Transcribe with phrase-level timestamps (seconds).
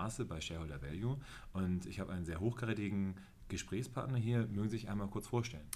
[0.00, 1.18] Straße bei Shareholder Value
[1.52, 3.16] und ich habe einen sehr hochkarätigen
[3.48, 4.46] Gesprächspartner hier.
[4.46, 5.66] Mögen Sie sich einmal kurz vorstellen?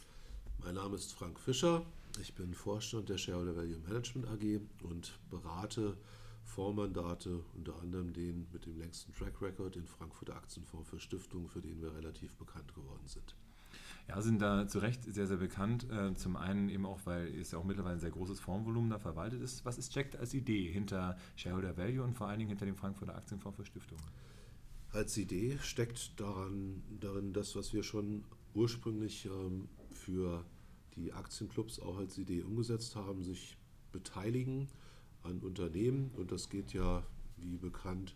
[0.63, 1.85] Mein Name ist Frank Fischer.
[2.23, 5.99] Ich bin Vorstand der Shareholder Value Management AG und berate
[6.47, 11.61] Fondsmandate, unter anderem den mit dem längsten Track Record, den Frankfurter Aktienfonds für Stiftungen, für
[11.61, 13.35] den wir relativ bekannt geworden sind.
[14.09, 15.91] Ja, sind da zu Recht sehr, sehr bekannt.
[15.91, 18.99] Äh, zum einen eben auch, weil es ja auch mittlerweile ein sehr großes Fondsvolumen da
[18.99, 19.65] verwaltet ist.
[19.65, 23.17] Was ist steckt als Idee hinter Shareholder Value und vor allen Dingen hinter dem Frankfurter
[23.17, 24.05] Aktienfonds für Stiftungen?
[24.93, 30.45] Als Idee steckt daran, darin das, was wir schon ursprünglich ähm, für
[30.97, 33.57] die Aktienclubs auch als Idee umgesetzt haben, sich
[33.91, 34.69] beteiligen
[35.23, 36.11] an Unternehmen.
[36.17, 37.03] Und das geht ja,
[37.39, 38.15] wie bekannt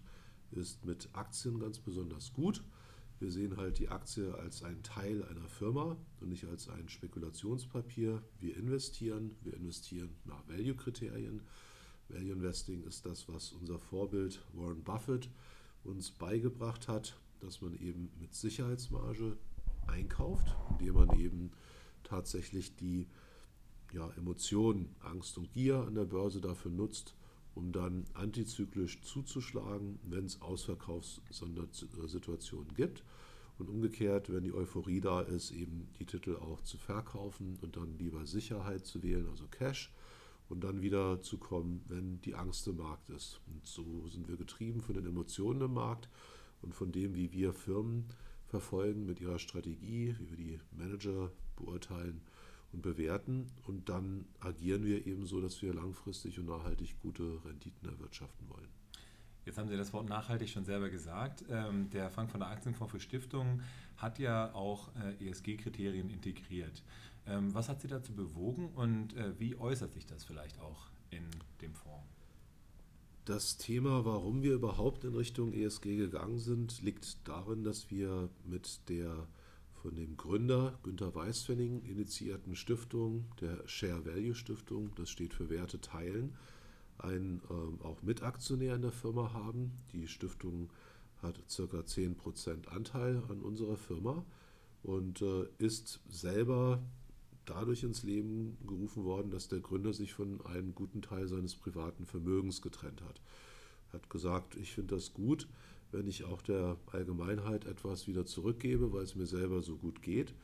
[0.51, 2.63] ist, mit Aktien ganz besonders gut.
[3.21, 8.23] Wir sehen halt die Aktie als einen Teil einer Firma und nicht als ein Spekulationspapier.
[8.39, 11.43] Wir investieren, wir investieren nach Value-Kriterien.
[12.09, 15.29] Value Investing ist das, was unser Vorbild Warren Buffett
[15.83, 19.37] uns beigebracht hat, dass man eben mit Sicherheitsmarge
[19.89, 21.51] einkauft, indem man eben
[22.05, 23.09] tatsächlich die
[23.93, 27.15] ja, Emotionen, Angst und Gier an der Börse dafür nutzt,
[27.59, 33.05] um dann antizyklisch zuzuschlagen, wenn es Ausverkaufssituationen gibt.
[33.59, 37.99] Und umgekehrt, wenn die Euphorie da ist, eben die Titel auch zu verkaufen und dann
[37.99, 39.93] lieber Sicherheit zu wählen, also Cash,
[40.49, 43.41] und dann wieder zu kommen, wenn die Angst im Markt ist.
[43.49, 46.09] Und so sind wir getrieben von den Emotionen im Markt
[46.63, 48.05] und von dem, wie wir Firmen
[48.47, 52.21] verfolgen mit ihrer Strategie, wie wir die Manager beurteilen
[52.73, 53.47] und bewerten.
[53.67, 58.69] Und dann agieren wir eben so, dass wir langfristig und nachhaltig gute Renditen erwirtschaften wollen.
[59.45, 61.43] Jetzt haben Sie das Wort nachhaltig schon selber gesagt.
[61.49, 63.63] Ähm, der Frankfurter Aktienfonds für Stiftungen
[63.97, 66.83] hat ja auch äh, ESG-Kriterien integriert.
[67.27, 71.25] Ähm, was hat Sie dazu bewogen und äh, wie äußert sich das vielleicht auch in
[71.63, 72.05] dem Fonds?
[73.25, 78.89] Das Thema, warum wir überhaupt in Richtung ESG gegangen sind, liegt darin, dass wir mit
[78.89, 79.27] der
[79.83, 85.81] von dem Gründer Günter Weißfenning initiierten Stiftung, der Share Value Stiftung, das steht für Werte
[85.81, 86.35] teilen,
[86.99, 89.73] einen äh, auch Mitaktionär in der Firma haben.
[89.93, 90.71] Die Stiftung
[91.23, 91.63] hat ca.
[91.63, 94.25] 10% Anteil an unserer Firma
[94.83, 96.83] und äh, ist selber
[97.45, 102.05] dadurch ins Leben gerufen worden, dass der Gründer sich von einem guten Teil seines privaten
[102.05, 103.21] Vermögens getrennt hat.
[103.91, 105.49] Er hat gesagt, ich finde das gut,
[105.93, 110.35] wenn ich auch der Allgemeinheit etwas wieder zurückgebe, weil es mir selber so gut geht.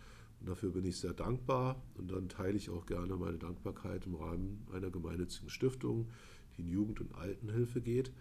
[0.40, 4.14] Und dafür bin ich sehr dankbar und dann teile ich auch gerne meine Dankbarkeit im
[4.14, 6.08] Rahmen einer gemeinnützigen Stiftung,
[6.56, 8.12] die in Jugend- und Altenhilfe geht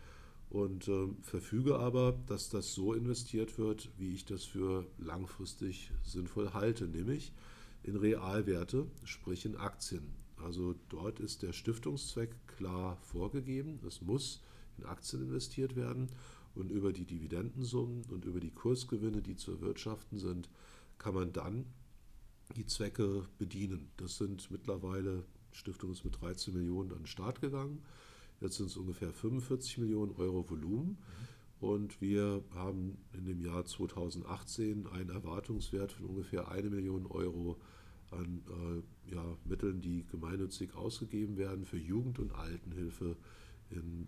[0.50, 6.54] und äh, verfüge aber, dass das so investiert wird, wie ich das für langfristig sinnvoll
[6.54, 7.34] halte, nämlich
[7.82, 10.04] in Realwerte, sprich in Aktien.
[10.38, 13.80] Also dort ist der Stiftungszweck klar vorgegeben.
[13.88, 14.42] Es muss
[14.78, 16.10] in Aktien investiert werden
[16.56, 20.50] und über die Dividendensummen und über die Kursgewinne, die zu erwirtschaften sind,
[20.98, 21.66] kann man dann
[22.56, 23.90] die Zwecke bedienen.
[23.98, 27.82] Das sind mittlerweile, Stiftung ist mit 13 Millionen an den Start gegangen.
[28.42, 30.98] Jetzt sind es ungefähr 45 Millionen Euro Volumen.
[31.60, 37.58] Und wir haben in dem Jahr 2018 einen Erwartungswert von ungefähr eine Million Euro
[38.12, 38.44] an
[39.08, 43.16] äh, ja, Mitteln, die gemeinnützig ausgegeben werden für Jugend- und Altenhilfe
[43.70, 44.08] in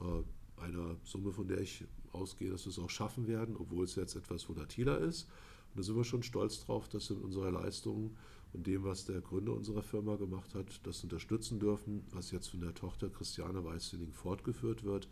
[0.00, 0.22] äh,
[0.56, 4.16] einer Summe, von der ich ausgehe, dass wir es auch schaffen werden, obwohl es jetzt
[4.16, 5.24] etwas volatiler ist.
[5.70, 8.16] Und da sind wir schon stolz drauf, dass wir mit unserer Leistung
[8.52, 12.60] und dem, was der Gründer unserer Firma gemacht hat, das unterstützen dürfen, was jetzt von
[12.60, 15.08] der Tochter Christiane Weißwinning fortgeführt wird,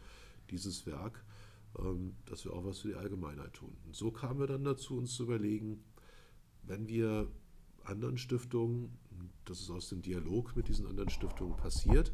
[0.50, 1.24] dieses Werk,
[1.78, 3.74] ähm, dass wir auch was für die Allgemeinheit tun.
[3.86, 5.82] Und so kamen wir dann dazu, uns zu überlegen,
[6.64, 7.28] wenn wir
[7.84, 8.98] anderen Stiftungen,
[9.46, 12.12] das ist aus dem Dialog mit diesen anderen Stiftungen passiert,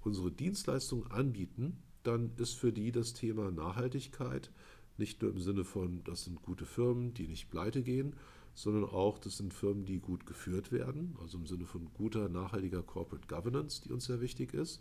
[0.00, 4.50] unsere Dienstleistungen anbieten, dann ist für die das Thema Nachhaltigkeit
[4.96, 8.14] nicht nur im Sinne von, das sind gute Firmen, die nicht pleite gehen,
[8.54, 12.82] sondern auch, das sind Firmen, die gut geführt werden, also im Sinne von guter, nachhaltiger
[12.82, 14.80] Corporate Governance, die uns sehr wichtig ist.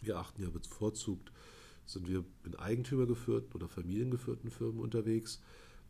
[0.00, 1.30] Wir achten ja bevorzugt,
[1.86, 5.40] sind wir in eigentümergeführten oder familiengeführten Firmen unterwegs,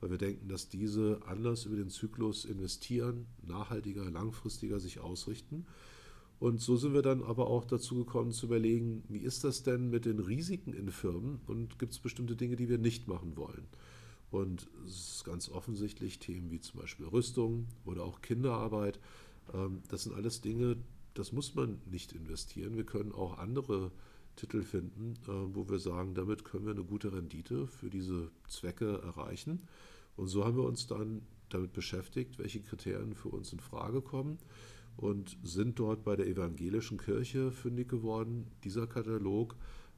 [0.01, 5.65] weil wir denken, dass diese anders über den Zyklus investieren, nachhaltiger, langfristiger sich ausrichten
[6.43, 9.91] und so sind wir dann aber auch dazu gekommen zu überlegen, wie ist das denn
[9.91, 13.69] mit den Risiken in Firmen und gibt es bestimmte Dinge, die wir nicht machen wollen.
[14.33, 18.99] Und es ist ganz offensichtlich Themen wie zum Beispiel Rüstung oder auch Kinderarbeit.
[19.55, 20.79] Ähm, das sind alles Dinge,
[21.15, 22.75] das muss man nicht investieren.
[22.75, 23.93] Wir können auch andere
[24.35, 29.01] Titel finden, äh, wo wir sagen, damit können wir eine gute Rendite für diese Zwecke
[29.01, 29.69] erreichen.
[30.17, 34.39] Und so haben wir uns dann damit beschäftigt, welche Kriterien für uns in Frage kommen
[34.97, 38.47] und sind dort bei der evangelischen Kirche fündig geworden.
[38.65, 39.57] Dieser Katalog,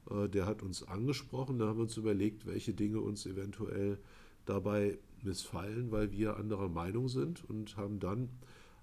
[0.09, 3.99] äh, der hat uns angesprochen, da haben wir uns überlegt, welche Dinge uns eventuell
[4.45, 8.29] dabei missfallen, weil wir anderer Meinung sind und haben dann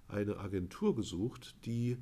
[0.07, 1.97] eine Agentur gesucht, die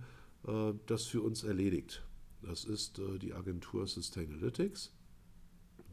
[0.48, 2.04] äh, das für uns erledigt.
[2.42, 4.92] Das ist äh, die Agentur Sustainalytics.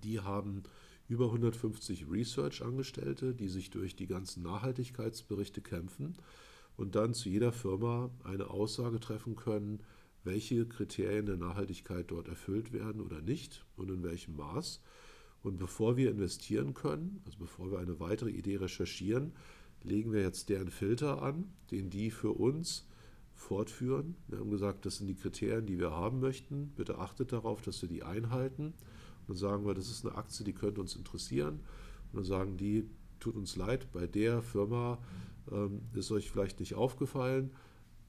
[0.03, 0.63] Die haben
[1.09, 6.17] über 150 Research-Angestellte, die sich durch die ganzen Nachhaltigkeitsberichte kämpfen
[6.79, 9.81] und dann zu jeder Firma eine Aussage treffen können,
[10.23, 14.81] welche Kriterien der Nachhaltigkeit dort erfüllt werden oder nicht und in welchem Maß.
[15.43, 19.33] Und bevor wir investieren können, also bevor wir eine weitere Idee recherchieren,
[19.83, 22.87] legen wir jetzt deren Filter an, den die für uns
[23.35, 24.15] fortführen.
[24.29, 26.69] Wir haben gesagt, das sind die Kriterien, die wir haben möchten.
[26.77, 28.67] Bitte achtet darauf, dass wir die einhalten.
[28.67, 31.61] Und dann sagen wir, das ist eine Aktie, die könnte uns interessieren.
[32.13, 32.89] Und dann sagen die,
[33.19, 34.99] tut uns leid, bei der Firma
[35.95, 37.51] ist euch vielleicht nicht aufgefallen.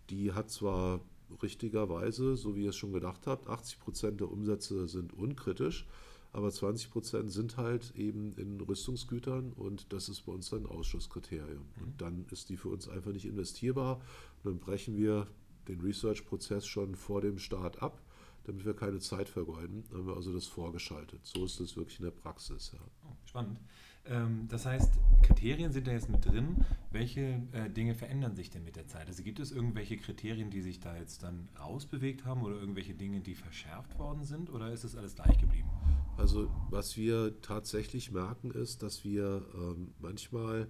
[0.10, 1.02] Die hat zwar
[1.42, 5.86] richtigerweise, so wie ihr es schon gedacht habt, 80 Prozent der Umsätze sind unkritisch,
[6.32, 11.66] aber 20 Prozent sind halt eben in Rüstungsgütern und das ist bei uns ein Ausschusskriterium.
[11.76, 11.84] Mhm.
[11.84, 14.02] Und dann ist die für uns einfach nicht investierbar.
[14.44, 15.28] Und dann brechen wir
[15.68, 18.02] den Research-Prozess schon vor dem Start ab,
[18.44, 19.86] damit wir keine Zeit vergeuden.
[19.90, 21.22] Dann haben wir also das vorgeschaltet.
[21.26, 22.72] So ist es wirklich in der Praxis.
[22.74, 22.80] Ja.
[23.08, 23.60] Oh, spannend.
[24.06, 24.92] Ähm, das heißt,
[25.24, 26.66] Kriterien sind da jetzt mit drin.
[26.92, 29.08] Welche äh, Dinge verändern sich denn mit der Zeit?
[29.08, 33.20] Also gibt es irgendwelche Kriterien, die sich da jetzt dann rausbewegt haben oder irgendwelche Dinge,
[33.20, 35.70] die verschärft worden sind oder ist das alles gleich geblieben?
[36.18, 40.68] Also was wir tatsächlich merken ist, dass wir ähm, manchmal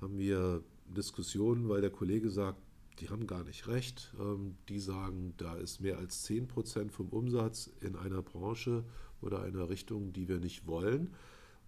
[0.00, 2.60] haben wir Diskussionen, weil der Kollege sagt,
[3.00, 4.12] die haben gar nicht recht.
[4.18, 8.84] Ähm, die sagen, da ist mehr als 10 Prozent vom Umsatz in einer Branche
[9.20, 11.10] oder einer Richtung, die wir nicht wollen.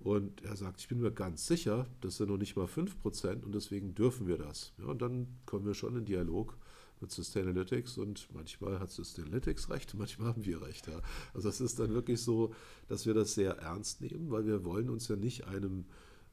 [0.00, 3.54] Und er sagt, ich bin mir ganz sicher, das sind noch nicht mal 5% und
[3.54, 4.72] deswegen dürfen wir das.
[4.78, 6.56] Ja, und dann kommen wir schon in Dialog
[7.00, 10.86] mit Sustainalytics und manchmal hat Sustainalytics recht, manchmal haben wir recht.
[10.86, 11.00] Ja.
[11.34, 12.54] Also es ist dann wirklich so,
[12.88, 15.84] dass wir das sehr ernst nehmen, weil wir wollen uns ja nicht einem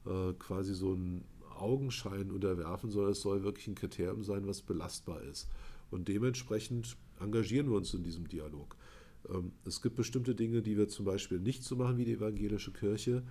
[0.06, 1.26] äh, quasi so einen
[1.58, 5.50] Augenschein unterwerfen, sondern es soll wirklich ein Kriterium sein, was belastbar ist.
[5.90, 8.76] Und dementsprechend engagieren wir uns in diesem Dialog.
[9.30, 12.72] Ähm, es gibt bestimmte Dinge, die wir zum Beispiel nicht so machen wie die evangelische
[12.72, 13.24] Kirche.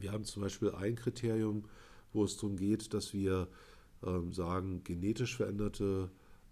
[0.00, 1.64] Wir haben zum Beispiel ein Kriterium,
[2.12, 3.48] wo es darum geht, dass wir
[4.04, 6.10] ähm, sagen, genetisch veränderte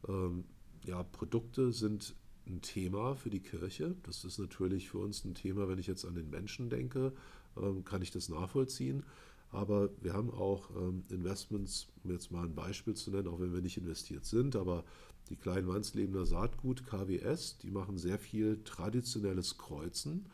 [0.08, 0.44] ähm,
[0.84, 2.14] ja, Produkte sind
[2.46, 3.96] ein Thema für die Kirche.
[4.04, 7.12] Das ist natürlich für uns ein Thema, wenn ich jetzt an den Menschen denke,
[7.56, 9.04] ähm, kann ich das nachvollziehen.
[9.50, 13.54] Aber wir haben auch ähm, Investments, um jetzt mal ein Beispiel zu nennen, auch wenn
[13.54, 14.84] wir nicht investiert sind, aber
[15.28, 20.26] die Kleinwandslebener Saatgut KWS, die machen sehr viel traditionelles Kreuzen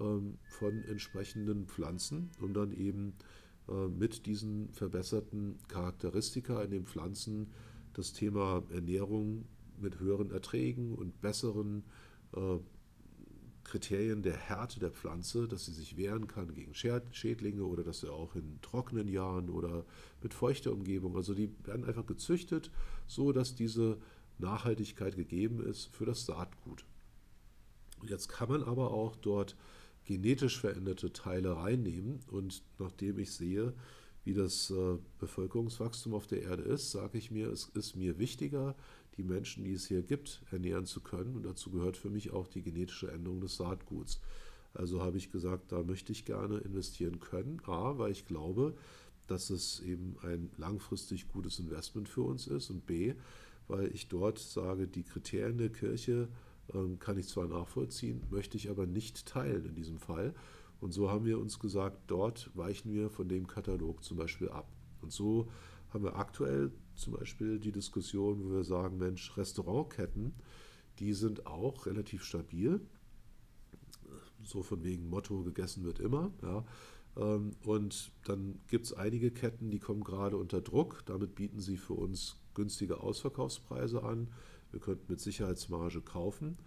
[0.00, 3.14] von entsprechenden Pflanzen, um dann eben
[3.68, 7.48] äh, mit diesen verbesserten Charakteristika in den Pflanzen
[7.92, 9.44] das Thema Ernährung
[9.78, 11.84] mit höheren Erträgen und besseren
[12.34, 12.58] äh,
[13.64, 18.10] Kriterien der Härte der Pflanze, dass sie sich wehren kann gegen Schädlinge oder dass sie
[18.10, 19.84] auch in trockenen Jahren oder
[20.22, 22.70] mit feuchter Umgebung, also die werden einfach gezüchtet,
[23.06, 23.98] so dass diese
[24.38, 26.84] Nachhaltigkeit gegeben ist für das Saatgut.
[28.02, 29.56] Jetzt kann man aber auch dort
[30.10, 32.18] genetisch veränderte Teile reinnehmen.
[32.32, 33.72] Und nachdem ich sehe,
[34.24, 38.74] wie das äh, Bevölkerungswachstum auf der Erde ist, sage ich mir, es ist mir wichtiger,
[39.16, 41.36] die Menschen, die es hier gibt, ernähren zu können.
[41.36, 44.20] Und dazu gehört für mich auch die genetische Änderung des Saatguts.
[44.74, 47.60] Also habe ich gesagt, da möchte ich gerne investieren können.
[47.66, 48.74] A, weil ich glaube,
[49.28, 52.68] dass es eben ein langfristig gutes Investment für uns ist.
[52.70, 53.14] Und B,
[53.68, 56.28] weil ich dort sage, die Kriterien der Kirche
[56.98, 60.34] kann ich zwar nachvollziehen, möchte ich aber nicht teilen in diesem Fall.
[60.80, 64.70] Und so haben wir uns gesagt, dort weichen wir von dem Katalog zum Beispiel ab.
[65.02, 65.48] Und so
[65.90, 70.34] haben wir aktuell zum Beispiel die Diskussion, wo wir sagen, Mensch, Restaurantketten,
[70.98, 72.80] die sind auch relativ stabil.
[74.42, 76.32] So von wegen Motto, gegessen wird immer.
[76.42, 76.64] Ja.
[77.16, 81.02] Ähm, und dann gibt es einige Ketten, die kommen gerade unter Druck.
[81.06, 84.28] Damit bieten sie für uns günstige Ausverkaufspreise an.
[84.70, 86.58] Wir könnten mit Sicherheitsmarge kaufen.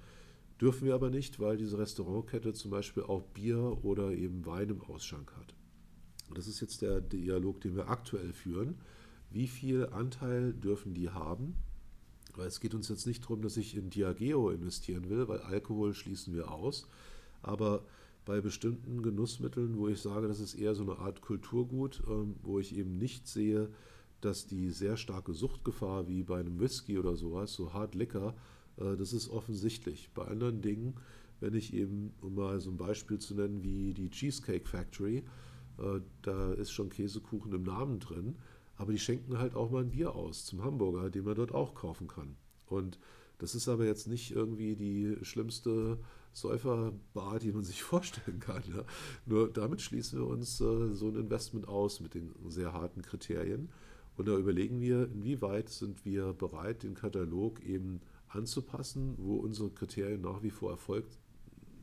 [0.61, 4.81] Dürfen wir aber nicht, weil diese Restaurantkette zum Beispiel auch Bier oder eben Wein im
[4.81, 5.53] Ausschank hat.
[6.29, 8.75] Und das ist jetzt der Dialog, den wir aktuell führen.
[9.29, 11.55] Wie viel Anteil dürfen die haben?
[12.35, 15.93] Weil es geht uns jetzt nicht darum, dass ich in Diageo investieren will, weil Alkohol
[15.93, 16.87] schließen wir aus.
[17.41, 17.83] Aber
[18.25, 22.59] bei bestimmten Genussmitteln, wo ich sage, das ist eher so eine Art Kulturgut, ähm, wo
[22.59, 23.69] ich eben nicht sehe,
[24.25, 28.35] dass die sehr starke Suchtgefahr wie bei einem Whisky oder sowas, so Hard Liquor,
[28.77, 30.11] äh, das ist offensichtlich.
[30.13, 30.95] Bei anderen Dingen,
[31.39, 35.23] wenn ich eben, um mal so ein Beispiel zu nennen, wie die Cheesecake Factory,
[35.77, 38.35] äh, da ist schon Käsekuchen im Namen drin,
[38.75, 41.75] aber die schenken halt auch mal ein Bier aus zum Hamburger, den man dort auch
[41.75, 42.35] kaufen kann.
[42.65, 42.99] Und
[43.37, 45.99] das ist aber jetzt nicht irgendwie die schlimmste
[46.31, 48.63] Säuferbar, die man sich vorstellen kann.
[48.73, 48.83] Ja.
[49.25, 53.69] Nur damit schließen wir uns äh, so ein Investment aus mit den sehr harten Kriterien.
[54.15, 60.21] Und da überlegen wir, inwieweit sind wir bereit, den Katalog eben anzupassen, wo unsere Kriterien
[60.21, 61.05] nach wie vor Erfolg,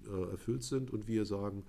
[0.06, 1.64] äh, erfüllt sind und wir sagen,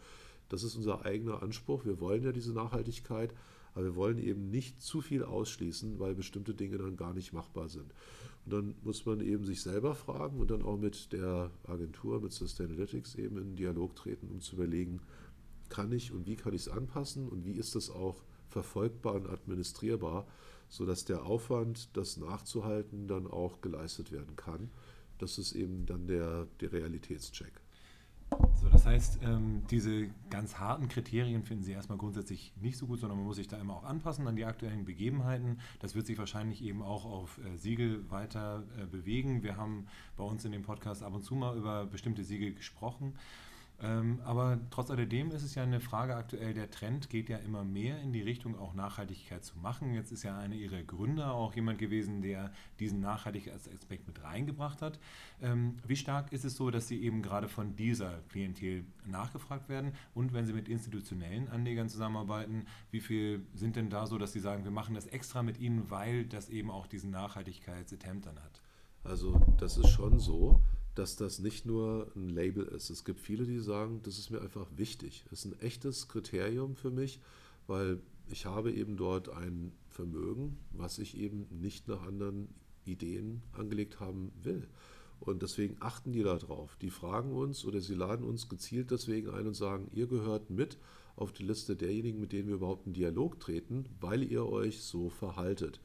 [0.50, 1.86] das ist unser eigener Anspruch.
[1.86, 3.34] Wir wollen ja diese Nachhaltigkeit,
[3.74, 7.70] aber wir wollen eben nicht zu viel ausschließen, weil bestimmte Dinge dann gar nicht machbar
[7.70, 7.94] sind.
[8.46, 12.34] Und dann muss man eben sich selber fragen und dann auch mit der Agentur, mit
[12.34, 15.00] Sustainalytics eben in Dialog treten, um zu überlegen,
[15.70, 19.30] kann ich und wie kann ich es anpassen und wie ist das auch verfolgbar und
[19.30, 20.28] administrierbar,
[20.72, 24.72] sodass der Aufwand, das nachzuhalten, dann auch geleistet werden kann.
[25.18, 27.52] Das ist eben dann der, der Realitätscheck.
[28.56, 33.02] So, das heißt, ähm, diese ganz harten Kriterien finden Sie erstmal grundsätzlich nicht so gut,
[33.02, 35.60] sondern man muss sich da immer auch anpassen an die aktuellen Begebenheiten.
[35.80, 39.44] Das wird sich wahrscheinlich eben auch auf äh, Siegel weiter äh, bewegen.
[39.44, 43.16] Wir haben bei uns in dem Podcast ab und zu mal über bestimmte Siegel gesprochen.
[43.84, 47.64] Ähm, aber trotz alledem ist es ja eine Frage aktuell, der Trend geht ja immer
[47.64, 49.94] mehr in die Richtung, auch Nachhaltigkeit zu machen.
[49.94, 55.00] Jetzt ist ja einer Ihrer Gründer auch jemand gewesen, der diesen Nachhaltigkeitsaspekt mit reingebracht hat.
[55.42, 59.94] Ähm, wie stark ist es so, dass Sie eben gerade von dieser Klientel nachgefragt werden?
[60.14, 64.40] Und wenn Sie mit institutionellen Anlegern zusammenarbeiten, wie viel sind denn da so, dass Sie
[64.40, 68.62] sagen, wir machen das extra mit Ihnen, weil das eben auch diesen Nachhaltigkeitsattempt dann hat?
[69.04, 70.62] Also das ist schon so
[70.96, 72.90] dass das nicht nur ein Label ist.
[72.90, 75.24] Es gibt viele, die sagen, das ist mir einfach wichtig.
[75.30, 77.22] Das ist ein echtes Kriterium für mich,
[77.68, 82.50] weil ich habe eben dort ein Vermögen, was ich eben nicht nach anderen
[82.86, 84.68] Ideen angelegt haben will.
[85.20, 86.76] Und deswegen achten die da drauf.
[86.82, 90.78] Die fragen uns oder sie laden uns gezielt deswegen ein und sagen, ihr gehört mit
[91.16, 95.10] auf die Liste derjenigen, mit denen wir überhaupt in Dialog treten, weil ihr euch so
[95.10, 95.80] verhaltet.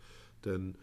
[0.44, 0.76] Denn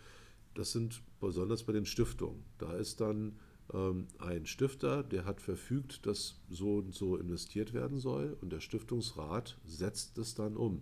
[0.53, 2.43] das sind besonders bei den Stiftungen.
[2.59, 3.39] Da ist dann
[3.69, 9.57] ein Stifter, der hat verfügt, dass so und so investiert werden soll und der Stiftungsrat
[9.65, 10.81] setzt es dann um.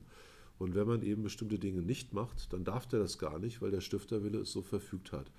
[0.57, 3.71] Und wenn man eben bestimmte Dinge nicht macht, dann darf der das gar nicht, weil
[3.71, 5.31] der Stifterwille es so verfügt hat.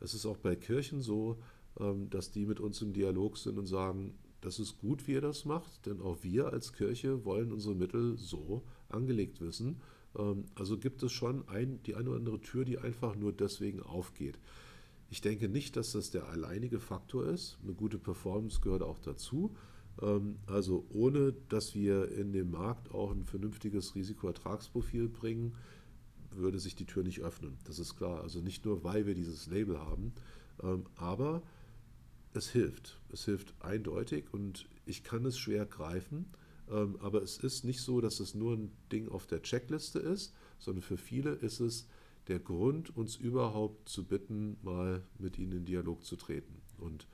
[0.00, 1.38] Es ist auch bei Kirchen so,
[1.78, 5.20] ähm, dass die mit uns im Dialog sind und sagen, das ist gut, wie ihr
[5.20, 9.82] das macht, denn auch wir als Kirche wollen unsere Mittel so angelegt wissen.
[10.18, 13.82] Ähm, also gibt es schon ein, die eine oder andere Tür, die einfach nur deswegen
[13.82, 14.38] aufgeht.
[15.10, 17.58] Ich denke nicht, dass das der alleinige Faktor ist.
[17.62, 19.54] Eine gute Performance gehört auch dazu.
[20.00, 25.56] Ähm, also ohne, dass wir in den Markt auch ein vernünftiges Risikoertragsprofil bringen,
[26.30, 27.58] würde sich die Tür nicht öffnen.
[27.64, 28.22] Das ist klar.
[28.22, 30.12] Also nicht nur, weil wir dieses Label haben,
[30.62, 31.42] ähm, aber
[32.32, 33.00] es hilft.
[33.12, 36.26] Es hilft eindeutig und ich kann es schwer greifen.
[36.70, 40.32] Ähm, aber es ist nicht so, dass es nur ein Ding auf der Checkliste ist,
[40.60, 41.88] sondern für viele ist es
[42.28, 46.62] der Grund, uns überhaupt zu bitten, mal mit ihnen in Dialog zu treten.
[46.78, 47.06] Und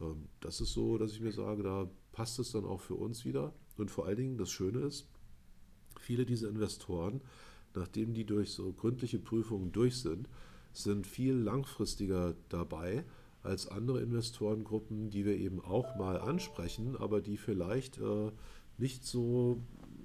[0.00, 3.24] ähm, das ist so, dass ich mir sage, da passt es dann auch für uns
[3.24, 3.54] wieder.
[3.76, 5.06] Und vor allen Dingen, das Schöne ist,
[5.98, 7.20] viele dieser Investoren,
[7.74, 10.28] nachdem die durch so gründliche Prüfungen durch sind,
[10.72, 13.04] sind viel langfristiger dabei
[13.42, 18.30] als andere Investorengruppen, die wir eben auch mal ansprechen, aber die vielleicht äh,
[18.76, 19.62] nicht so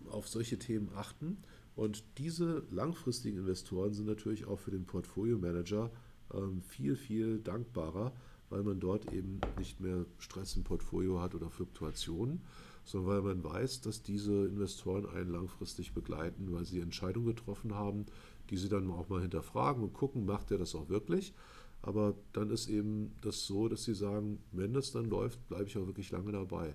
[0.09, 1.37] auf solche Themen achten
[1.75, 5.91] und diese langfristigen Investoren sind natürlich auch für den Portfolio-Manager
[6.33, 8.13] ähm, viel, viel dankbarer,
[8.49, 12.41] weil man dort eben nicht mehr Stress im Portfolio hat oder Fluktuationen,
[12.85, 18.05] sondern weil man weiß, dass diese Investoren einen langfristig begleiten, weil sie Entscheidungen getroffen haben,
[18.49, 21.33] die sie dann auch mal hinterfragen und gucken, macht er das auch wirklich.
[21.81, 25.77] Aber dann ist eben das so, dass sie sagen, wenn das dann läuft, bleibe ich
[25.77, 26.73] auch wirklich lange dabei.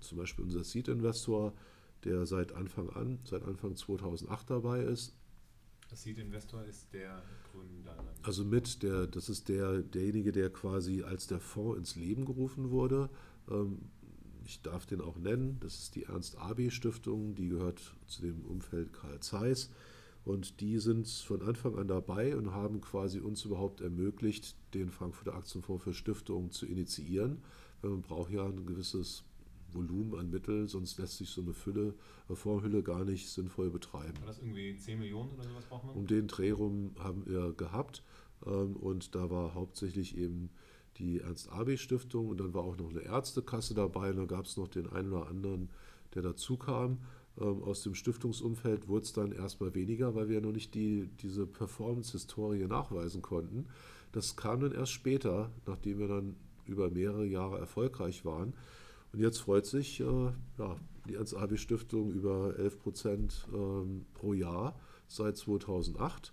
[0.00, 1.52] Zum Beispiel unser Seed-Investor,
[2.04, 5.14] der seit Anfang an, seit Anfang 2008 dabei ist.
[5.90, 7.96] Das Seed Investor ist der Gründer.
[8.22, 12.70] Also mit der, das ist der, derjenige, der quasi als der Fonds ins Leben gerufen
[12.70, 13.10] wurde.
[13.50, 13.90] Ähm,
[14.44, 15.58] ich darf den auch nennen.
[15.60, 19.70] Das ist die Ernst Abi Stiftung, die gehört zu dem Umfeld Karl Zeiss.
[20.24, 25.34] Und die sind von Anfang an dabei und haben quasi uns überhaupt ermöglicht, den Frankfurter
[25.34, 27.42] Aktienfonds für Stiftungen zu initiieren.
[27.82, 29.24] Man braucht ja ein gewisses
[29.74, 31.94] Volumen an Mittel, sonst lässt sich so eine Fülle,
[32.28, 34.14] äh, Vorhülle gar nicht sinnvoll betreiben.
[34.20, 35.96] War das irgendwie 10 Millionen oder sowas braucht man?
[35.96, 38.02] Um den Dreh rum haben wir gehabt
[38.46, 40.50] ähm, und da war hauptsächlich eben
[40.98, 44.68] die Ernst-Abi-Stiftung und dann war auch noch eine Ärztekasse dabei und dann gab es noch
[44.68, 45.70] den einen oder anderen,
[46.14, 46.98] der dazu kam.
[47.38, 51.46] Ähm, aus dem Stiftungsumfeld wurde es dann erstmal weniger, weil wir noch nicht die, diese
[51.46, 53.66] Performance-Historie nachweisen konnten.
[54.12, 56.36] Das kam dann erst später, nachdem wir dann
[56.66, 58.54] über mehrere Jahre erfolgreich waren.
[59.12, 60.76] Und jetzt freut sich äh, ja,
[61.08, 66.32] die Ernst-Abi-Stiftung über 11 Prozent ähm, pro Jahr seit 2008.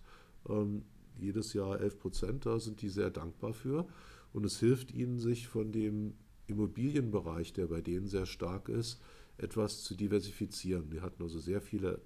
[0.49, 0.83] ähm,
[1.19, 3.87] jedes Jahr 11 Prozent, da sind die sehr dankbar für.
[4.33, 6.13] Und es hilft ihnen, sich von dem
[6.45, 9.01] Immobilienbereich, der bei denen sehr stark ist,
[9.37, 10.89] etwas zu diversifizieren.
[10.91, 12.01] Die hatten also sehr viele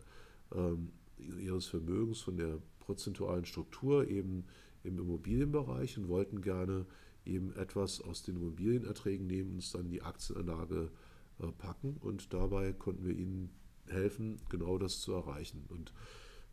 [0.54, 4.46] ähm, ihres Vermögens von der prozentualen Struktur eben
[4.84, 6.86] im Immobilienbereich und wollten gerne
[7.26, 10.92] eben etwas aus den Immobilienerträgen nehmen und es dann in die Aktienanlage
[11.40, 11.98] äh, packen.
[12.02, 13.50] Und dabei konnten wir ihnen
[13.88, 15.66] helfen, genau das zu erreichen.
[15.70, 15.94] Und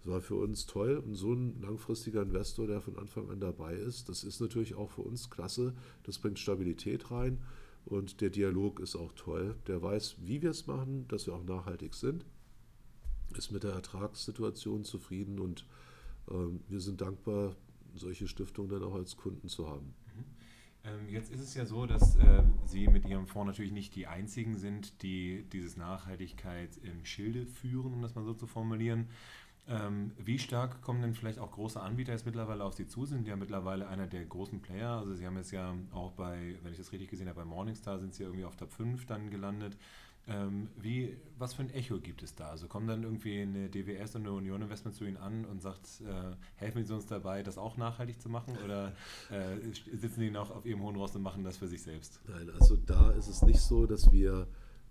[0.01, 3.75] es war für uns toll und so ein langfristiger Investor, der von Anfang an dabei
[3.75, 5.75] ist, das ist natürlich auch für uns klasse.
[6.05, 7.39] Das bringt Stabilität rein
[7.85, 9.57] und der Dialog ist auch toll.
[9.67, 12.25] Der weiß, wie wir es machen, dass wir auch nachhaltig sind,
[13.37, 15.67] ist mit der Ertragssituation zufrieden und
[16.29, 16.35] äh,
[16.69, 17.57] wir sind dankbar,
[17.95, 19.95] solche Stiftungen dann auch als Kunden zu haben.
[20.89, 24.07] Ähm, jetzt ist es ja so, dass äh, Sie mit Ihrem Fonds natürlich nicht die
[24.07, 29.09] einzigen sind, die dieses Nachhaltigkeit im Schilde führen, um das mal so zu formulieren.
[29.69, 33.05] Ähm, wie stark kommen denn vielleicht auch große Anbieter jetzt mittlerweile auf Sie zu?
[33.05, 34.93] Sind ja mittlerweile einer der großen Player.
[34.93, 37.99] Also Sie haben jetzt ja auch bei, wenn ich das richtig gesehen habe, bei Morningstar
[37.99, 39.77] sind Sie irgendwie auf Top 5 dann gelandet.
[40.27, 42.49] Ähm, wie, was für ein Echo gibt es da?
[42.49, 46.03] Also kommt dann irgendwie eine DWS und eine Union Investment zu Ihnen an und sagt,
[46.03, 48.57] äh, helfen Sie uns dabei, das auch nachhaltig zu machen?
[48.65, 48.95] Oder
[49.31, 49.57] äh,
[49.97, 52.21] sitzen Sie noch auf Ihrem hohen Ross und machen das für sich selbst?
[52.27, 54.47] Nein, also da ist es nicht so, dass wir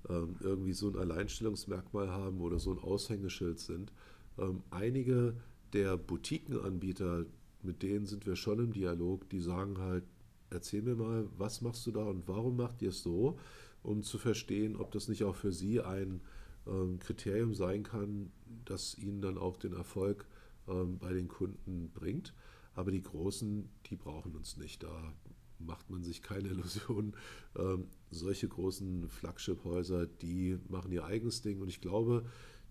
[0.09, 3.91] ähm, irgendwie so ein Alleinstellungsmerkmal haben oder so ein Aushängeschild sind.
[4.37, 5.35] Ähm, einige
[5.73, 7.25] der Boutiquenanbieter,
[7.63, 10.03] mit denen sind wir schon im Dialog, die sagen halt,
[10.49, 13.37] erzähl mir mal, was machst du da und warum macht ihr es so,
[13.83, 16.21] um zu verstehen, ob das nicht auch für sie ein
[16.67, 18.31] ähm, Kriterium sein kann,
[18.65, 20.25] das ihnen dann auch den Erfolg
[20.67, 22.33] ähm, bei den Kunden bringt.
[22.73, 24.83] Aber die Großen, die brauchen uns nicht.
[24.83, 25.13] Da
[25.59, 27.15] macht man sich keine Illusionen.
[27.57, 32.25] Ähm, solche großen Flagship-Häuser, die machen ihr eigenes Ding und ich glaube,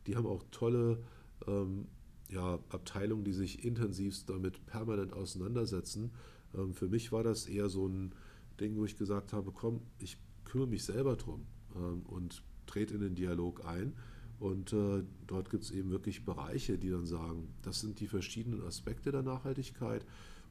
[0.07, 1.03] die haben auch tolle
[1.47, 1.87] ähm,
[2.29, 6.11] ja, Abteilungen, die sich intensivst damit permanent auseinandersetzen.
[6.55, 8.13] Ähm, für mich war das eher so ein
[8.61, 13.01] Ding, wo ich gesagt habe, komm, ich kümmere mich selber drum ähm, und trete in
[13.01, 13.95] den Dialog ein.
[14.39, 18.63] Und äh, dort gibt es eben wirklich Bereiche, die dann sagen, das sind die verschiedenen
[18.63, 20.05] Aspekte der Nachhaltigkeit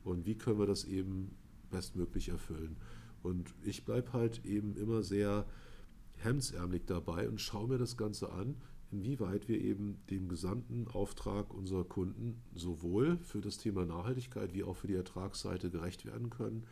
[0.04, 1.36] und wie können wir das eben
[1.70, 2.78] bestmöglich erfüllen.
[3.22, 5.46] Und ich bleibe halt eben immer sehr
[6.18, 8.56] hemdsärmelig dabei und schaue mir das Ganze an,
[8.92, 14.76] inwieweit wir eben dem gesamten Auftrag unserer Kunden sowohl für das Thema Nachhaltigkeit wie auch
[14.76, 16.66] für die Ertragsseite gerecht werden können,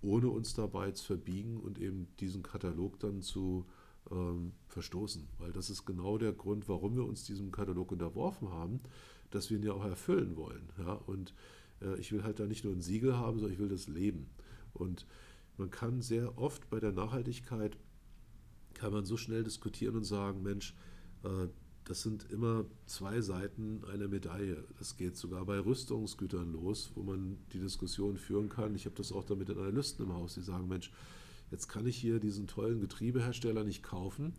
[0.00, 3.66] ohne uns dabei zu verbiegen und eben diesen Katalog dann zu
[4.10, 5.28] ähm, verstoßen.
[5.38, 8.80] Weil das ist genau der Grund, warum wir uns diesem Katalog unterworfen haben,
[9.30, 10.68] dass wir ihn ja auch erfüllen wollen.
[10.78, 10.92] Ja?
[10.92, 11.34] Und
[11.80, 14.28] äh, ich will halt da nicht nur ein Siegel haben, sondern ich will das leben.
[14.74, 15.06] Und
[15.56, 17.76] man kann sehr oft bei der Nachhaltigkeit,
[18.74, 20.74] kann man so schnell diskutieren und sagen, Mensch,
[21.84, 24.64] das sind immer zwei Seiten einer Medaille.
[24.78, 28.74] Das geht sogar bei Rüstungsgütern los, wo man die Diskussion führen kann.
[28.74, 30.92] Ich habe das auch damit in Analysten im Haus, die sagen, Mensch,
[31.50, 34.34] jetzt kann ich hier diesen tollen Getriebehersteller nicht kaufen,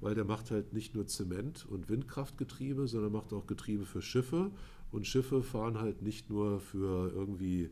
[0.00, 4.50] weil der macht halt nicht nur Zement- und Windkraftgetriebe, sondern macht auch Getriebe für Schiffe.
[4.92, 7.70] Und Schiffe fahren halt nicht nur für irgendwie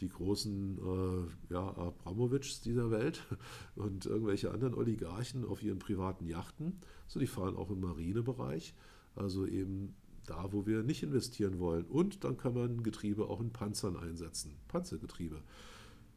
[0.00, 3.26] die großen äh, ja, Abramowitschs dieser Welt
[3.76, 6.78] und irgendwelche anderen Oligarchen auf ihren privaten Yachten.
[7.06, 8.74] So, die fahren auch im Marinebereich,
[9.14, 9.94] also eben
[10.26, 11.84] da, wo wir nicht investieren wollen.
[11.86, 15.42] Und dann kann man Getriebe auch in Panzern einsetzen, Panzergetriebe.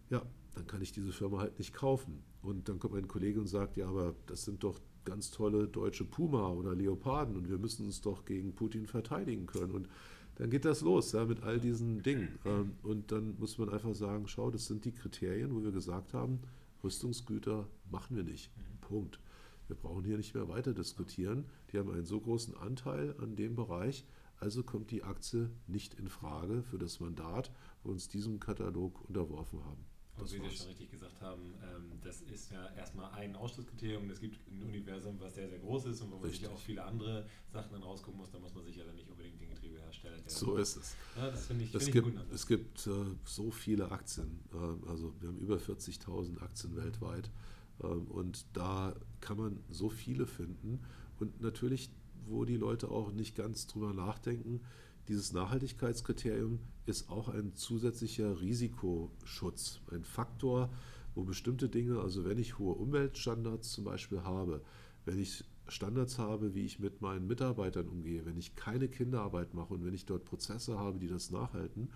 [0.09, 0.21] Ja,
[0.55, 2.23] dann kann ich diese Firma halt nicht kaufen.
[2.41, 6.05] Und dann kommt mein Kollege und sagt, ja, aber das sind doch ganz tolle deutsche
[6.05, 9.71] Puma oder Leoparden und wir müssen uns doch gegen Putin verteidigen können.
[9.71, 9.89] Und
[10.35, 12.39] dann geht das los ja, mit all diesen Dingen.
[12.45, 16.13] Ähm, und dann muss man einfach sagen, schau, das sind die Kriterien, wo wir gesagt
[16.13, 16.39] haben,
[16.83, 18.51] Rüstungsgüter machen wir nicht.
[18.57, 18.81] Mhm.
[18.81, 19.19] Punkt.
[19.67, 21.45] Wir brauchen hier nicht mehr weiter diskutieren.
[21.71, 24.05] Die haben einen so großen Anteil an dem Bereich,
[24.39, 29.07] also kommt die Aktie nicht in Frage für das Mandat, wo wir uns diesem Katalog
[29.07, 29.85] unterworfen haben.
[30.17, 34.09] Und wie Sie schon richtig gesagt haben, ähm, das ist ja erstmal ein Ausschlusskriterium.
[34.11, 36.83] Es gibt ein Universum, was sehr, sehr groß ist und wo man sich auch viele
[36.83, 38.31] andere Sachen dann rausgucken muss.
[38.31, 40.17] Da muss man sich ja dann nicht unbedingt den Getriebehersteller.
[40.27, 40.95] So ist es.
[41.17, 42.91] Ja, das finde ich, es find gibt, Es gibt äh,
[43.25, 44.39] so viele Aktien.
[44.53, 47.31] Äh, also wir haben über 40.000 Aktien weltweit.
[47.79, 50.79] Äh, und da kann man so viele finden.
[51.19, 51.89] Und natürlich,
[52.25, 54.61] wo die Leute auch nicht ganz drüber nachdenken,
[55.07, 60.69] dieses Nachhaltigkeitskriterium ist auch ein zusätzlicher Risikoschutz, ein Faktor,
[61.15, 64.61] wo bestimmte Dinge, also wenn ich hohe Umweltstandards zum Beispiel habe,
[65.05, 69.73] wenn ich Standards habe, wie ich mit meinen Mitarbeitern umgehe, wenn ich keine Kinderarbeit mache
[69.73, 71.89] und wenn ich dort Prozesse habe, die das nachhalten,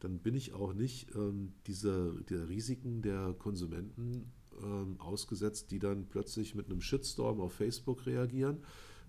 [0.00, 6.06] dann bin ich auch nicht ähm, dieser, der Risiken der Konsumenten ähm, ausgesetzt, die dann
[6.06, 8.58] plötzlich mit einem Shitstorm auf Facebook reagieren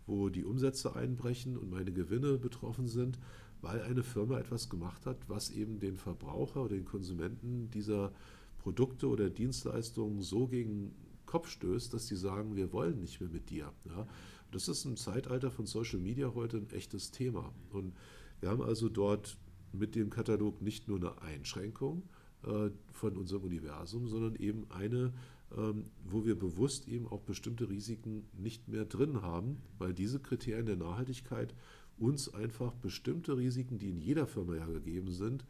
[0.08, 3.20] wo die Umsätze einbrechen und meine Gewinne betroffen sind,
[3.62, 8.12] weil eine Firma etwas gemacht hat, was eben den Verbraucher oder den Konsumenten dieser
[8.60, 10.94] Produkte oder Dienstleistungen so gegen
[11.26, 13.72] Kopf stößt, dass die sagen, wir wollen nicht mehr mit dir.
[13.86, 14.08] Ja?
[14.52, 17.54] Das ist im Zeitalter von Social Media heute ein echtes Thema.
[17.72, 17.94] Und
[18.40, 19.38] wir haben also dort
[19.74, 22.04] mit dem Katalog nicht nur eine Einschränkung
[22.44, 25.14] äh, von unserem Universum, sondern eben eine,
[25.50, 30.76] wo wir bewusst eben auch bestimmte Risiken nicht mehr drin haben, weil diese Kriterien der
[30.76, 31.54] Nachhaltigkeit
[31.98, 35.46] uns einfach bestimmte Risiken, die in jeder Firma ja gegeben sind,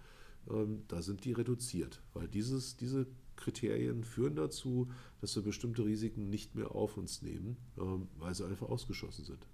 [0.49, 4.89] ähm, da sind die reduziert, weil dieses, diese Kriterien führen dazu,
[5.21, 9.47] dass wir bestimmte Risiken nicht mehr auf uns nehmen, ähm, weil sie einfach ausgeschlossen sind.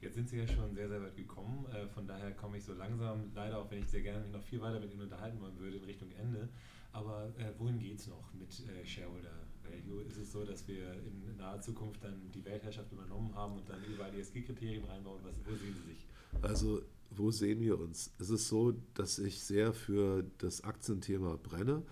[0.00, 1.64] Jetzt sind Sie ja schon sehr, sehr weit gekommen.
[1.66, 4.60] Äh, von daher komme ich so langsam, leider auch wenn ich sehr gerne noch viel
[4.60, 6.48] weiter mit Ihnen unterhalten wollen würde, in Richtung Ende.
[6.90, 10.02] Aber äh, wohin geht es noch mit äh, Shareholder Value?
[10.02, 13.82] Ist es so, dass wir in naher Zukunft dann die Weltherrschaft übernommen haben und dann
[13.84, 15.20] überall ESG-Kriterien reinbauen?
[15.24, 16.06] Was, wo sehen Sie sich?
[16.40, 18.12] Also, wo sehen wir uns?
[18.18, 21.82] Es ist so, dass ich sehr für das Aktienthema brenne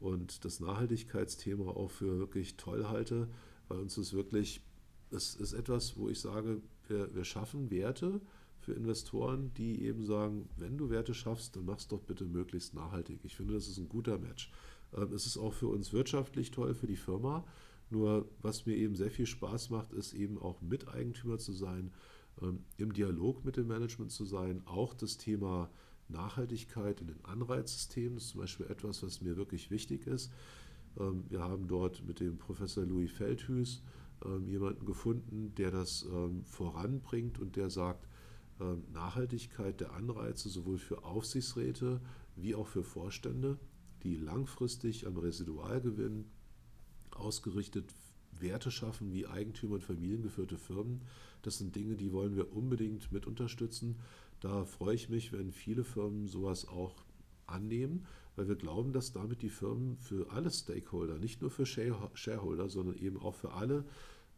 [0.00, 3.28] und das Nachhaltigkeitsthema auch für wirklich toll halte,
[3.68, 4.62] weil uns das wirklich,
[5.10, 8.20] es ist etwas, wo ich sage, wir, wir schaffen Werte
[8.58, 13.20] für Investoren, die eben sagen, wenn du Werte schaffst, dann mach's doch bitte möglichst nachhaltig.
[13.22, 14.50] Ich finde, das ist ein guter Match.
[14.94, 17.44] Ähm, es ist auch für uns wirtschaftlich toll, für die Firma.
[17.90, 21.92] Nur was mir eben sehr viel Spaß macht, ist eben auch Miteigentümer zu sein,
[22.42, 25.70] ähm, im Dialog mit dem Management zu sein, auch das Thema
[26.08, 30.32] Nachhaltigkeit in den Anreizsystemen ist zum Beispiel etwas, was mir wirklich wichtig ist.
[30.98, 33.82] Ähm, wir haben dort mit dem Professor Louis Feldhüs
[34.24, 36.06] ähm, jemanden gefunden, der das
[36.44, 38.08] voranbringt und der sagt,
[38.92, 42.00] Nachhaltigkeit der Anreize sowohl für Aufsichtsräte
[42.36, 43.58] wie auch für Vorstände,
[44.04, 46.26] die langfristig am Residualgewinn
[47.10, 47.92] ausgerichtet
[48.40, 51.02] Werte schaffen wie Eigentümer und familiengeführte Firmen.
[51.42, 53.96] Das sind Dinge, die wollen wir unbedingt mit unterstützen.
[54.40, 57.04] Da freue ich mich, wenn viele Firmen sowas auch
[57.46, 62.68] annehmen, weil wir glauben, dass damit die Firmen für alle Stakeholder, nicht nur für Shareholder,
[62.68, 63.84] sondern eben auch für alle,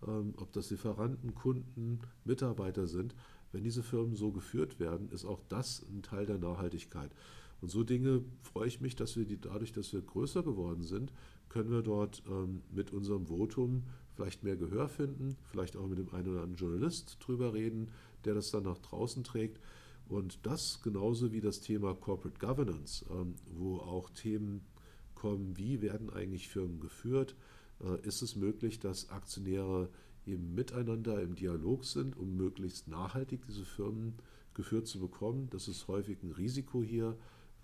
[0.06, 3.14] ähm, ob das Lieferanten, Kunden, Mitarbeiter sind,
[3.52, 7.10] wenn diese Firmen so geführt werden, ist auch das ein Teil der Nachhaltigkeit.
[7.60, 11.12] Und so Dinge freue ich mich, dass wir die, dadurch, dass wir größer geworden sind,
[11.48, 16.12] können wir dort ähm, mit unserem Votum vielleicht mehr Gehör finden, vielleicht auch mit dem
[16.12, 17.90] einen oder anderen Journalist drüber reden,
[18.24, 19.60] der das dann nach draußen trägt.
[20.08, 24.64] Und das genauso wie das Thema Corporate Governance, ähm, wo auch Themen
[25.14, 27.34] kommen, wie werden eigentlich Firmen geführt,
[27.80, 29.88] äh, ist es möglich, dass Aktionäre
[30.26, 34.14] eben miteinander im Dialog sind, um möglichst nachhaltig diese Firmen
[34.54, 35.48] geführt zu bekommen.
[35.50, 37.16] Das ist häufig ein Risiko hier,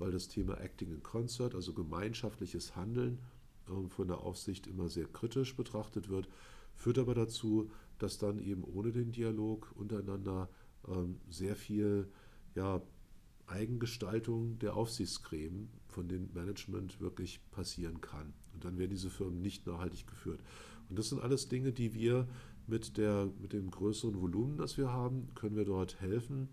[0.03, 3.21] weil das Thema Acting in Concert, also gemeinschaftliches Handeln,
[3.69, 6.29] ähm, von der Aufsicht immer sehr kritisch betrachtet wird,
[6.75, 10.49] führt aber dazu, dass dann eben ohne den Dialog untereinander
[10.89, 12.11] ähm, sehr viel
[12.57, 12.83] ja,
[13.47, 18.33] Eigengestaltung der Aufsichtsgremien von dem Management wirklich passieren kann.
[18.55, 20.41] Und dann werden diese Firmen nicht nachhaltig geführt.
[20.91, 22.27] Und das sind alles Dinge, die wir
[22.67, 26.49] mit, der, mit dem größeren Volumen, das wir haben, können wir dort helfen,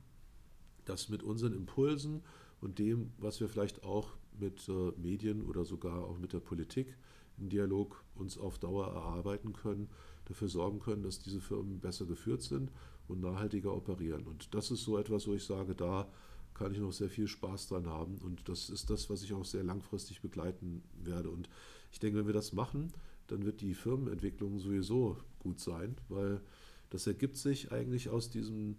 [0.85, 2.21] dass mit unseren Impulsen
[2.61, 6.95] und dem, was wir vielleicht auch mit äh, Medien oder sogar auch mit der Politik
[7.37, 9.89] im Dialog uns auf Dauer erarbeiten können,
[10.25, 12.71] dafür sorgen können, dass diese Firmen besser geführt sind
[13.07, 14.27] und nachhaltiger operieren.
[14.27, 16.07] Und das ist so etwas, wo ich sage, da
[16.53, 18.17] kann ich noch sehr viel Spaß dran haben.
[18.17, 21.29] Und das ist das, was ich auch sehr langfristig begleiten werde.
[21.29, 21.49] Und
[21.91, 22.91] ich denke, wenn wir das machen,
[23.27, 26.41] dann wird die Firmenentwicklung sowieso gut sein, weil
[26.89, 28.77] das ergibt sich eigentlich aus diesem,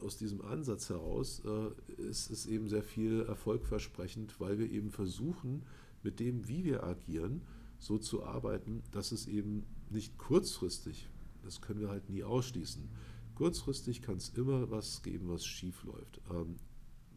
[0.00, 1.42] aus diesem Ansatz heraus.
[1.44, 5.64] Äh, ist es eben sehr viel erfolgversprechend, weil wir eben versuchen,
[6.02, 7.42] mit dem, wie wir agieren,
[7.78, 11.08] so zu arbeiten, dass es eben nicht kurzfristig,
[11.42, 12.88] das können wir halt nie ausschließen,
[13.34, 16.20] kurzfristig kann es immer was geben, was schief läuft.
[16.30, 16.56] Ähm,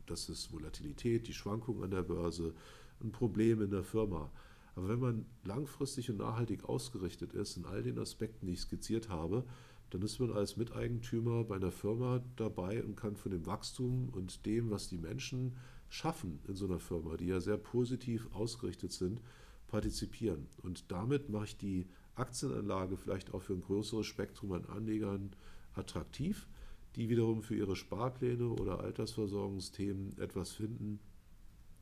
[0.06, 2.54] das ist Volatilität, die Schwankungen an der Börse,
[3.02, 4.32] ein Problem in der Firma.
[4.76, 9.10] Aber wenn man langfristig und nachhaltig ausgerichtet ist in all den Aspekten, die ich skizziert
[9.10, 9.44] habe,
[9.90, 14.46] dann ist man als Miteigentümer bei einer Firma dabei und kann von dem Wachstum und
[14.46, 15.56] dem, was die Menschen
[15.90, 19.22] schaffen in so einer Firma, die ja sehr positiv ausgerichtet sind,
[19.68, 20.48] partizipieren.
[20.62, 25.32] Und damit mache ich die Aktienanlage vielleicht auch für ein größeres Spektrum an Anlegern
[25.74, 26.48] attraktiv,
[26.96, 31.00] die wiederum für ihre Sparpläne oder Altersversorgungsthemen etwas finden,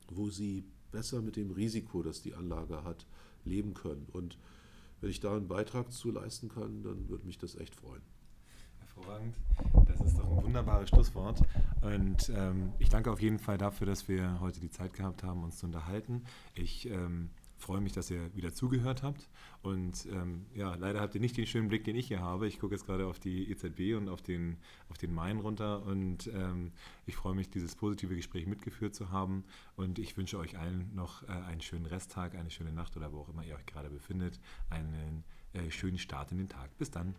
[0.10, 3.08] wo sie besser mit dem Risiko, das die Anlage hat,
[3.46, 4.08] leben können.
[4.12, 4.38] Und
[5.02, 8.02] wenn ich da einen Beitrag zu leisten kann, dann würde mich das echt freuen.
[8.80, 9.36] Hervorragend.
[9.88, 11.42] Das ist doch ein wunderbares Schlusswort.
[11.82, 15.44] Und ähm, ich danke auf jeden Fall dafür, dass wir heute die Zeit gehabt haben,
[15.44, 16.24] uns zu unterhalten.
[16.54, 19.30] Ich ähm, freue mich, dass ihr wieder zugehört habt.
[19.62, 22.48] Und ähm, ja, leider habt ihr nicht den schönen Blick, den ich hier habe.
[22.48, 24.58] Ich gucke jetzt gerade auf die EZB und auf den,
[24.90, 25.84] auf den Main runter.
[25.86, 26.72] Und ähm,
[27.06, 29.44] ich freue mich, dieses positive Gespräch mitgeführt zu haben.
[29.76, 33.20] Und ich wünsche euch allen noch äh, einen schönen Resttag, eine schöne Nacht oder wo
[33.20, 34.40] auch immer ihr euch gerade befindet.
[34.70, 36.78] Einen äh, schönen Start in den Tag.
[36.78, 37.16] Bis dann.